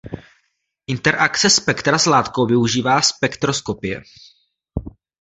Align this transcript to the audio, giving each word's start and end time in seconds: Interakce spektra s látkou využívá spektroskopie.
Interakce 0.87 1.49
spektra 1.49 1.97
s 1.97 2.05
látkou 2.05 2.45
využívá 2.45 3.01
spektroskopie. 3.01 4.01